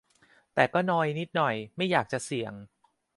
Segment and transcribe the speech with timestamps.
[0.53, 2.53] แต่ก็นอยนิดหน่อย ไม่อยากจะเสี่ยง